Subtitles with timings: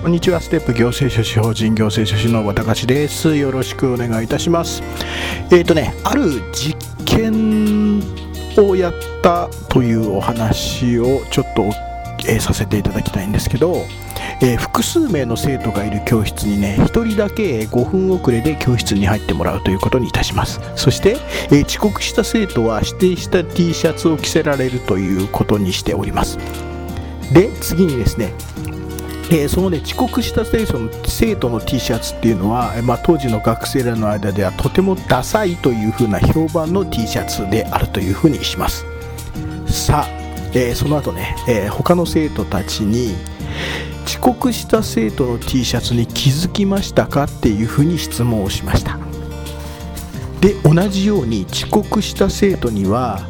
[0.00, 0.40] こんにちは。
[0.40, 3.34] ステップ行政書士法人行政書士の私です。
[3.34, 4.80] よろしくお願いいたします。
[5.50, 8.00] えっ、ー、とねある実験
[8.56, 11.64] をやったというお話をちょっと、
[12.28, 13.84] えー、させていただきたいんですけど
[14.40, 20.60] えー、複数名の生徒がいる教室にね1人だけ5分遅れで教室に入ってもらうということにいたします。
[20.76, 26.38] そして、えー、遅刻した生徒は指定した T シャツを着せられるということにしております。
[27.32, 28.32] で次にですね
[29.30, 38.86] えー、そのね遅刻した生徒の生徒の T シャツっていうのは、まあ、当時の学生らの間ではとてもダサいというふうな評判の T シャツであるというふうにします。
[39.66, 40.08] さあ、
[40.54, 43.14] えー、その後ね、えー、他の生徒たちに
[44.06, 49.07] 遅刻した生徒の T シャツに気づきましたかっていうふうに質問をしました。
[50.40, 53.20] で同じように遅刻した生徒には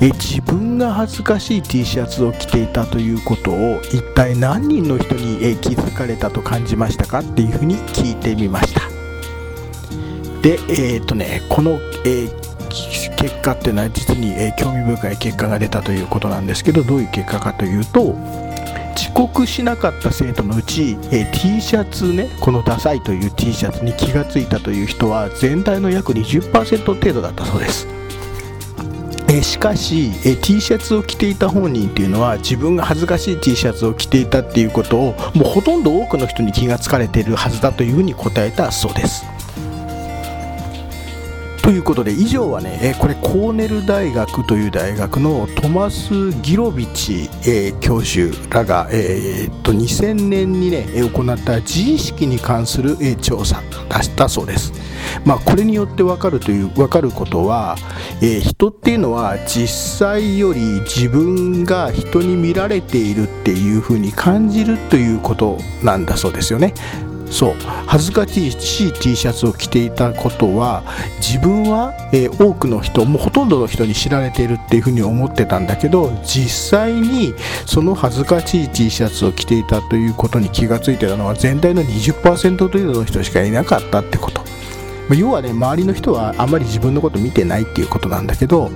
[0.00, 8.82] え自分が恥ずかしい T シャツを着ていたということを一体何人の人に、え気づかれたと感じましたかっていうふうに聞いてみました。
[10.42, 12.28] でえっ、とねこの、え
[13.16, 18.14] 結果っていうのは実に、え興味深い結果が出たということなんですけどどういう結果かというと
[18.96, 27.86] 遅刻しなかった生徒のうち、え T シャツねこのダサいという T シャツに気がついたという人は全体の約20%程度だったそうです
[29.28, 39.24] えしかし、え T シャツを着ていた本人っていうのは自分が恥ずかしい T シャツを着ていたっていうことをもうほとんど多くの人に気がつかれているはずだというふうに答えたそうです。
[41.66, 54.72] ということで以上はね、えこれコーネル大学という大学のトマス・ギロビチ、え教授らが、えー、っと2000年にね行った自意識に関する、え調査出したそうです。
[55.24, 57.74] まあ、これによって分かるという分かることは、
[58.22, 66.74] えー、人っていうのは実際より自分が人に見られているっていうふうに感じるということなんだそうですよね。
[67.30, 67.54] そう
[67.86, 70.82] 恥ずかしい T シャツを着ていたことは
[71.18, 77.34] 自分は、えー、多くの人もうほとんどの人に知られているっていうふうに思ってたんだけど実際に
[77.66, 84.44] その恥ずかしい T シャツを着ていたということに気がついてたのは全体の20%程度の人しかいなかったってこと。
[85.14, 88.72] 要はね周りの人はあまり自分のこと見てないっていうことなんだけど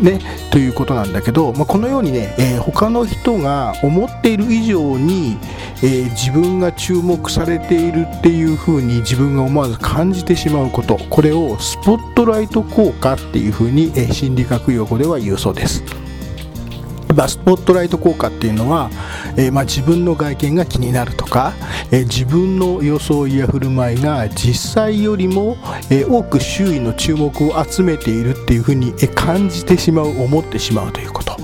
[0.00, 0.20] ね、
[0.50, 5.38] ということなんだけど、まあ、このようにね、えー、他の人が思っている以上に、
[5.82, 15.82] えー、自分が注目されているっていうふうに自分が思わず感じてしまうことこれをスポットライト効果っていうふうに、えー、心理学用語では言うそうです。
[17.14, 18.90] まあ、スポットライト効果っていうのは、
[19.36, 21.52] えー、まあ、自分の外見が気になるとか、
[21.90, 25.56] えー、自分の装いや振る舞いが実際よりも、
[25.90, 31.36] え、多く周囲の注目を集めているっていうふうに、え感じてしまう思ってしまうということ、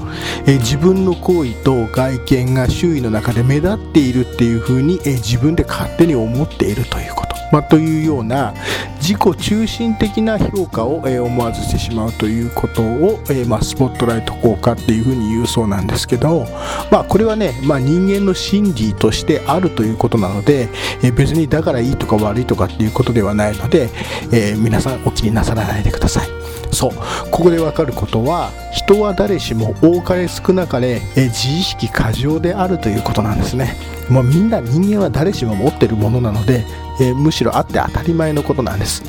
[0.47, 7.24] え自分の行為と外見が周囲の中で目立っているっていうふうに、え自分で勝手に思っているということ。
[7.55, 8.53] まあ、というような
[8.97, 16.49] 自己中心的な評価を、え思わずしてしまうということを、えまあ、スポットライト効果っていうふうに言うそうなんですけど、
[16.91, 20.69] まあ、これはね、まあ、人間の心理としてあるということなので、
[21.05, 23.89] え別にだからいいとか悪いとかっていうことではないので、
[24.33, 26.44] え皆さんお気になさらないでください。
[26.75, 26.93] そう。
[27.31, 33.77] ここで分かることは人は誰しも多かれ少なかれえ自意識過剰であるということなんですね。
[34.09, 36.65] もうみんな人間は誰しも持ってるものなので
[37.01, 39.03] え、むしろあって当たり前のことなんです。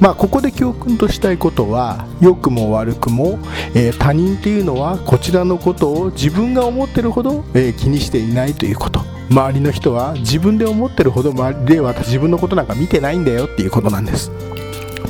[0.00, 3.38] まあ、ここで教訓としたいことは良くも悪くも、
[3.74, 9.00] えー、他人っていうのはこちらのことを自分が思ってるほど、えー、気にしていないということ。
[9.30, 14.32] 周りの人は自分で思ってるほど周りでは自分のことなんか見てないんだよっていうことなんです。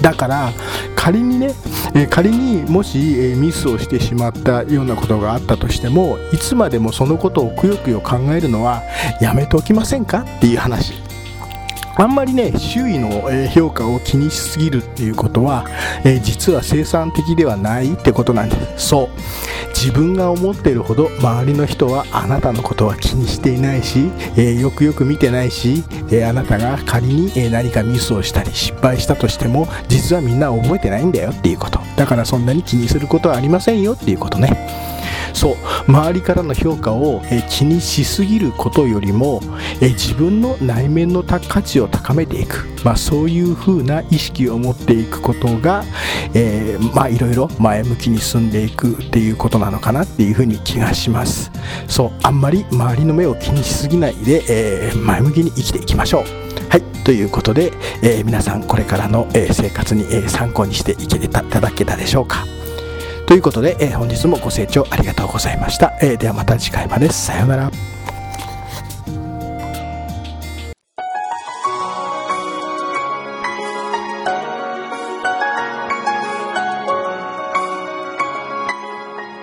[0.03, 0.53] だから
[1.03, 1.55] 仮にね、
[1.95, 8.83] え、仮にもし、えミスをしてしまったようなことがあったとしてもいつまでもそのことをくよくよ考えるのは
[9.19, 10.27] やめておきませんか？
[10.37, 11.00] っていう話。
[12.01, 13.11] あんまりね周囲の
[13.49, 15.67] 評価を気にしすぎるっていうことは、
[16.03, 18.89] えー、実は生産的ではないってことなんです。
[18.89, 19.09] そう。
[19.75, 31.81] 自分が思っているほど周りの人はあなたのことは気にしていないし、えー、よくよく見てないし、えー、あなたが仮に、え何かミスをしたり失敗したとしても実はみんな覚えてないんだよっていうこと。
[31.97, 34.90] だからそんなに気にすることはありませんよっていうことね。
[35.33, 35.57] そう。
[35.87, 39.41] 周りからの評価を、え気にしすぎることよりも、
[39.81, 45.85] え自分の内面の価値を高めていく、まあ、そういう風な意識を持っていくことが、
[46.35, 51.51] え、まいろいろ前向きに進んでいくっていうことなのかなっていう風に気がします。
[51.89, 52.11] そう。
[52.23, 56.25] あんまり周りの目を気にしすぎないで、えー、前向きに生きていきましょう。
[56.69, 56.83] はい。
[57.05, 57.73] ということで、
[58.03, 62.45] えー、皆さんこれからの、え生活に、え参考にしていただけたでしょうか。
[63.31, 67.71] ということで、えー、本日もご清聴ありがとうございました、えー、ではまた次回までさようなら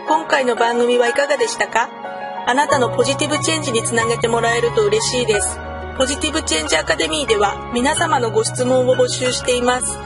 [0.06, 1.90] 今回の番組はいかがでしたか？
[2.46, 5.58] あなたのポジティブチェンジにつなげてもらえると嬉しいです。
[5.98, 9.98] ポジティブチェンジアカデミーでは皆様のご質問を募集しています。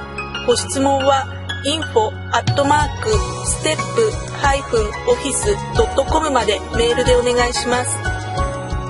[0.45, 1.25] ご質問は
[1.63, 3.09] info アットマーク
[3.45, 5.45] ステップハイフンオフィス
[5.77, 7.97] ドットコムまでメールでお願いします。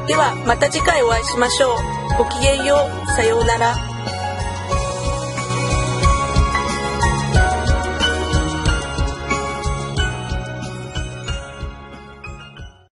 [0.08, 1.78] ではまた次回お会いしましょう。
[2.18, 3.08] ごきげんよう。
[3.12, 3.76] さようなら。